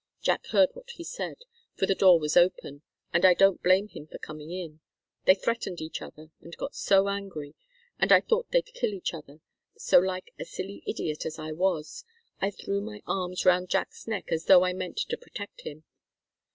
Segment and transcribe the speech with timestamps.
[0.19, 1.43] Jack heard what he said,
[1.75, 2.81] for the door was open,
[3.13, 4.79] and I don't blame him for coming in.
[5.25, 7.53] They threatened each other, and got so angry,
[7.99, 9.41] and I thought they'd kill each other,
[9.77, 12.03] so, like a silly idiot as I was,
[12.39, 15.83] I threw my arms round Jack's neck as though I meant to protect him.